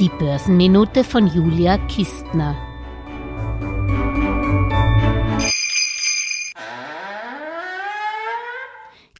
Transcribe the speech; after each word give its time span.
Die 0.00 0.08
Börsenminute 0.08 1.04
von 1.04 1.28
Julia 1.28 1.78
Kistner. 1.86 2.56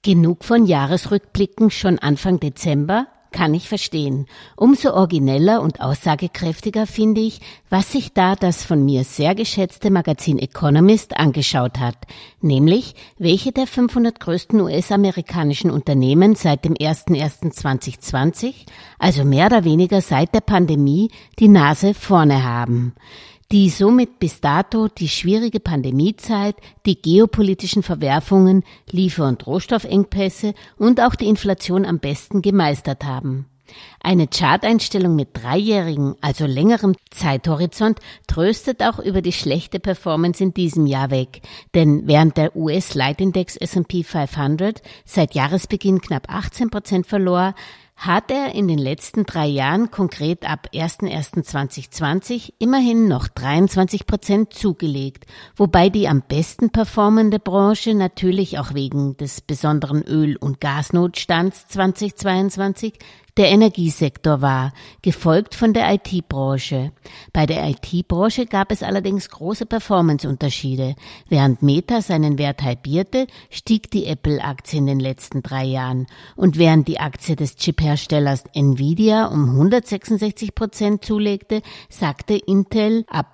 Genug 0.03 0.45
von 0.45 0.67
Jahresrückblicken 0.67 1.71
schon 1.71 2.01
Anfang 2.01 2.41
Dezember? 2.41 3.07
Kann 3.35 3.53
ich 3.53 3.69
verstehen. 3.69 4.27
Umso 4.57 4.93
origineller 4.93 5.61
und 5.61 5.81
aussagekräftiger 5.81 6.87
finde 6.87 7.21
ich, 7.21 7.41
was 7.69 7.91
sich 7.91 8.15
da 8.15 8.37
das 8.37 8.65
von 8.65 8.85
mir 8.85 9.03
sehr 9.03 9.35
geschätzte 9.35 9.91
Magazin 9.91 10.39
Economist 10.39 11.17
angeschaut 11.17 11.81
hat, 11.81 11.97
nämlich 12.41 12.95
welche 13.19 13.51
der 13.51 13.67
500 13.67 14.21
größten 14.21 14.61
US-amerikanischen 14.61 15.73
Unternehmen 15.73 16.37
seit 16.37 16.65
dem 16.65 16.75
01.01.2020, 16.75 18.55
also 19.01 19.25
mehr 19.25 19.47
oder 19.47 19.65
weniger 19.65 20.01
seit 20.01 20.33
der 20.33 20.41
Pandemie, 20.41 21.11
die 21.41 21.49
Nase 21.49 21.93
vorne 21.93 22.45
haben 22.45 22.95
die 23.55 23.71
somit 23.71 24.19
bis 24.19 24.41
dato 24.41 24.89
die 24.89 25.07
schwierige 25.07 25.61
Pandemiezeit, 25.61 26.57
die 26.87 27.01
geopolitischen 27.01 27.85
Verwerfungen, 27.85 28.65
Liefer- 28.91 29.29
und 29.29 29.47
Rohstoffengpässe 29.47 30.55
und 30.77 31.01
auch 31.01 31.15
die 31.15 31.29
Inflation 31.29 31.87
am 31.87 32.01
besten 32.01 32.43
gemeistert 32.43 33.05
haben. 33.05 33.47
Eine 34.01 34.27
Charteinstellung 34.27 35.15
mit 35.15 35.29
dreijährigen, 35.35 36.17
also 36.21 36.47
längerem 36.47 36.97
Zeithorizont 37.11 38.01
tröstet 38.27 38.83
auch 38.83 38.99
über 38.99 39.23
die 39.23 39.33
schlechte 39.33 39.79
Performance 39.79 40.43
in 40.43 40.53
diesem 40.53 40.87
Jahr 40.87 41.13
weg, 41.13 41.43
denn 41.77 42.09
während 42.09 42.37
der 42.37 42.57
US-Leitindex 42.57 43.55
S&P 43.57 44.03
500 44.03 44.83
seit 45.05 45.37
Jahresbeginn 45.37 46.01
knapp 46.01 46.27
18 46.29 46.71
Prozent 46.71 47.07
verlor, 47.07 47.55
hat 47.97 48.31
er 48.31 48.55
in 48.55 48.69
den 48.69 48.79
letzten 48.79 49.25
drei 49.25 49.47
Jahren, 49.47 49.91
konkret 49.91 50.49
ab 50.49 50.69
01.01.2020, 50.75 52.53
immerhin 52.59 53.09
noch 53.09 53.29
23 53.29 54.07
Prozent 54.07 54.53
zugelegt, 54.53 55.25
wobei 55.57 55.89
die 55.89 56.09
am 56.09 56.23
besten 56.23 56.71
performende 56.71 57.39
Branche 57.39 57.95
natürlich 57.95 58.59
auch 58.59 58.75
wegen 58.75 59.17
des 59.17 59.41
besonderen 59.41 60.03
Öl- 60.03 60.37
und 60.37 60.61
Gasnotstands 60.61 61.69
2022 61.69 62.95
der 63.37 63.51
Energiesektor 63.51 64.43
war, 64.43 64.73
gefolgt 65.03 65.55
von 65.55 65.73
der 65.73 65.93
IT-Branche. 65.93 66.93
Bei 67.33 67.47
der 67.47 67.69
IT-Branche 67.69 68.47
gab 68.47 68.71
es 68.71 68.83
allerdings 68.83 69.29
große 69.29 69.67
Performanceunterschiede. 69.67 70.95
Während 71.29 71.63
Meta 71.63 72.01
seinen 72.01 72.39
Wert 72.39 72.63
halbierte, 72.63 73.27
stieg 73.51 73.91
die 73.91 74.07
Apple-Aktie 74.07 74.79
in 74.79 74.87
den 74.87 75.01
letzten 75.01 75.43
drei 75.43 75.65
Jahren. 75.65 76.07
Und 76.37 76.59
während 76.59 76.87
die 76.87 77.01
Aktie 77.01 77.35
des 77.35 77.57
Chip-Herstellers 77.57 78.45
Nvidia 78.53 79.27
um 79.27 79.51
166 79.51 80.55
Prozent 80.55 81.05
zulegte, 81.05 81.63
sagte 81.89 82.35
Intel 82.35 83.05
ab 83.09 83.34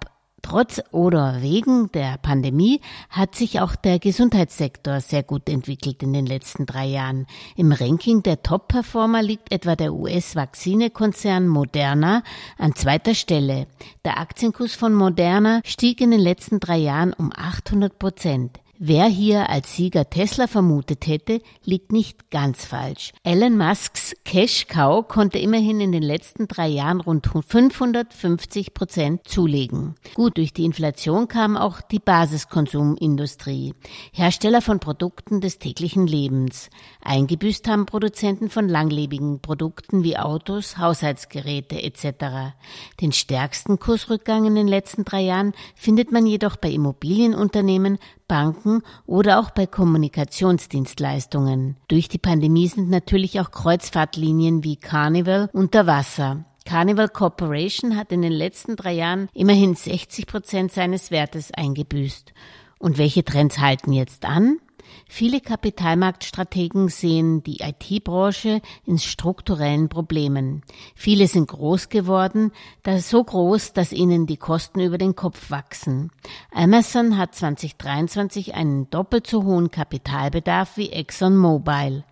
Trotz 0.50 0.82
oder 0.90 1.42
wegen 1.42 1.92
der 1.92 2.18
Pandemie 2.18 2.80
hat 3.08 3.36
sich 3.36 3.60
auch 3.60 3.76
der 3.76 4.00
Gesundheitssektor 4.00 5.00
sehr 5.00 5.22
gut 5.22 5.48
entwickelt 5.48 6.02
in 6.02 6.12
den 6.12 6.26
letzten 6.26 6.66
drei 6.66 6.86
Jahren. 6.86 7.28
Im 7.54 7.70
Ranking 7.70 8.24
der 8.24 8.42
Top-Performer 8.42 9.22
liegt 9.22 9.52
etwa 9.52 9.76
der 9.76 9.94
US-Vakzinekonzern 9.94 11.46
Moderna 11.46 12.24
an 12.58 12.74
zweiter 12.74 13.14
Stelle. 13.14 13.68
Der 14.04 14.18
Aktienkurs 14.18 14.74
von 14.74 14.92
Moderna 14.92 15.60
stieg 15.64 16.00
in 16.00 16.10
den 16.10 16.18
letzten 16.18 16.58
drei 16.58 16.78
Jahren 16.78 17.12
um 17.12 17.30
800 17.32 17.96
Prozent. 17.96 18.59
Wer 18.82 19.04
hier 19.04 19.50
als 19.50 19.76
Sieger 19.76 20.08
Tesla 20.08 20.46
vermutet 20.46 21.06
hätte, 21.06 21.42
liegt 21.66 21.92
nicht 21.92 22.30
ganz 22.30 22.64
falsch. 22.64 23.12
Elon 23.24 23.58
Musks 23.58 24.16
Cash 24.24 24.68
Cow 24.68 25.06
konnte 25.06 25.38
immerhin 25.38 25.82
in 25.82 25.92
den 25.92 26.02
letzten 26.02 26.48
drei 26.48 26.68
Jahren 26.68 27.02
rund 27.02 27.26
550 27.26 28.72
Prozent 28.72 29.28
zulegen. 29.28 29.96
Gut, 30.14 30.38
durch 30.38 30.54
die 30.54 30.64
Inflation 30.64 31.28
kam 31.28 31.58
auch 31.58 31.82
die 31.82 31.98
Basiskonsumindustrie, 31.98 33.74
Hersteller 34.14 34.62
von 34.62 34.80
Produkten 34.80 35.42
des 35.42 35.58
täglichen 35.58 36.06
Lebens. 36.06 36.70
Eingebüßt 37.02 37.68
haben 37.68 37.84
Produzenten 37.84 38.48
von 38.48 38.66
langlebigen 38.66 39.40
Produkten 39.40 40.04
wie 40.04 40.16
Autos, 40.16 40.78
Haushaltsgeräte 40.78 41.82
etc. 41.82 42.54
Den 43.02 43.12
stärksten 43.12 43.78
Kursrückgang 43.78 44.46
in 44.46 44.54
den 44.54 44.68
letzten 44.68 45.04
drei 45.04 45.20
Jahren 45.20 45.52
findet 45.74 46.12
man 46.12 46.24
jedoch 46.24 46.56
bei 46.56 46.70
Immobilienunternehmen, 46.70 47.98
Banken 48.30 48.82
oder 49.06 49.40
auch 49.40 49.50
bei 49.50 49.66
Kommunikationsdienstleistungen. 49.66 51.76
Durch 51.88 52.08
die 52.08 52.18
Pandemie 52.18 52.68
sind 52.68 52.88
natürlich 52.88 53.40
auch 53.40 53.50
Kreuzfahrtlinien 53.50 54.62
wie 54.62 54.76
Carnival 54.76 55.50
unter 55.52 55.88
Wasser. 55.88 56.44
Carnival 56.64 57.08
Corporation 57.08 57.96
hat 57.96 58.12
in 58.12 58.22
den 58.22 58.30
letzten 58.30 58.76
drei 58.76 58.92
Jahren 58.92 59.28
immerhin 59.34 59.74
60 59.74 60.28
Prozent 60.28 60.70
seines 60.70 61.10
Wertes 61.10 61.50
eingebüßt. 61.52 62.32
Und 62.78 62.98
welche 62.98 63.24
Trends 63.24 63.58
halten 63.58 63.92
jetzt 63.92 64.24
an? 64.24 64.60
Viele 65.08 65.40
Kapitalmarktstrategen 65.40 66.88
sehen 66.88 67.42
die 67.42 67.60
IT-Branche 67.60 68.60
in 68.86 68.98
strukturellen 68.98 69.88
Problemen. 69.88 70.62
Viele 70.94 71.26
sind 71.26 71.48
groß 71.48 71.88
geworden, 71.88 72.52
da 72.82 72.98
so 72.98 73.22
groß, 73.22 73.72
dass 73.72 73.92
ihnen 73.92 74.26
die 74.26 74.36
Kosten 74.36 74.80
über 74.80 74.98
den 74.98 75.16
Kopf 75.16 75.50
wachsen. 75.50 76.10
Amazon 76.52 77.16
hat 77.16 77.34
2023 77.34 78.54
einen 78.54 78.88
doppelt 78.90 79.26
so 79.26 79.44
hohen 79.44 79.70
Kapitalbedarf 79.70 80.76
wie 80.76 80.90
ExxonMobil. 80.90 82.04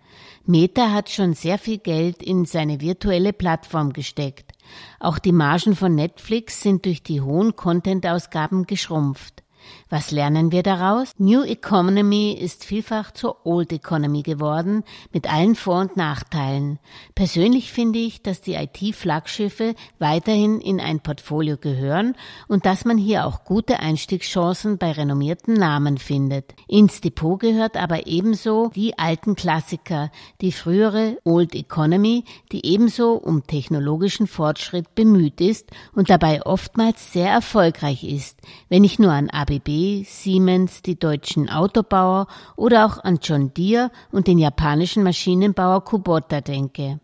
Meta 0.45 0.91
hat 0.91 1.09
schon 1.09 1.33
sehr 1.33 1.59
viel 1.59 1.77
Geld 1.77 2.23
in 2.23 2.45
seine 2.45 2.81
virtuelle 2.81 3.33
Plattform 3.33 3.93
gesteckt. 3.93 4.53
Auch 4.99 5.19
die 5.19 5.31
Margen 5.31 5.75
von 5.75 5.93
Netflix 5.93 6.61
sind 6.61 6.85
durch 6.85 7.03
die 7.03 7.21
hohen 7.21 7.55
Content-Ausgaben 7.55 8.65
geschrumpft. 8.65 9.43
Was 9.89 10.11
lernen 10.11 10.51
wir 10.51 10.61
daraus? 10.61 11.13
New 11.17 11.41
Economy 11.41 12.31
ist 12.31 12.63
vielfach 12.63 13.11
zur 13.11 13.45
Old 13.45 13.73
Economy 13.73 14.21
geworden, 14.21 14.83
mit 15.11 15.31
allen 15.31 15.55
Vor- 15.55 15.81
und 15.81 15.97
Nachteilen. 15.97 16.77
Persönlich 17.15 17.71
finde 17.71 17.97
ich, 17.97 18.21
dass 18.21 18.41
die 18.41 18.53
IT-Flaggschiffe 18.53 19.75
weiterhin 19.97 20.61
in 20.61 20.79
ein 20.79 20.99
Portfolio 20.99 21.57
gehören 21.57 22.15
und 22.47 22.67
dass 22.67 22.85
man 22.85 22.97
hier 22.97 23.25
auch 23.25 23.43
gute 23.45 23.79
Einstiegschancen 23.79 24.77
bei 24.77 24.91
renommierten 24.91 25.55
Namen 25.55 25.97
findet. 25.97 26.53
Ins 26.67 27.01
Depot 27.01 27.39
gehört 27.39 27.75
aber 27.75 28.05
ebenso 28.05 28.69
die 28.75 28.97
alten 28.97 29.35
Klassiker, 29.35 30.11
die 30.41 30.51
frühere 30.51 31.17
Old 31.23 31.55
Economy, 31.55 32.25
die 32.51 32.63
ebenso 32.65 33.13
um 33.13 33.47
technologischen 33.47 34.27
Fortschritt 34.27 34.93
bemüht 34.93 35.41
ist 35.41 35.71
und 35.93 36.11
dabei 36.11 36.45
oftmals 36.45 37.11
sehr 37.11 37.31
erfolgreich 37.31 38.03
ist, 38.03 38.39
wenn 38.69 38.83
ich 38.83 38.99
nur 38.99 39.11
an 39.11 39.31
ABB 39.31 39.48
ABB, 39.49 40.05
Siemens, 40.05 40.81
die 40.81 40.97
deutschen 40.97 41.49
Autobauer 41.49 42.27
oder 42.55 42.85
auch 42.85 43.03
an 43.03 43.19
John 43.21 43.53
Deere 43.53 43.91
und 44.11 44.27
den 44.27 44.37
japanischen 44.37 45.03
Maschinenbauer 45.03 45.83
Kubota 45.83 46.41
denke. 46.41 46.99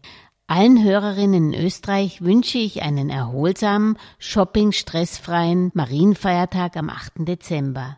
Allen 0.47 0.83
Hörerinnen 0.83 1.53
in 1.53 1.65
Österreich 1.65 2.21
wünsche 2.21 2.59
ich 2.59 2.83
einen 2.83 3.09
erholsamen, 3.09 3.97
shopping-stressfreien 4.19 5.71
Marienfeiertag 5.73 6.77
am 6.77 6.89
8. 6.89 7.13
Dezember. 7.27 7.97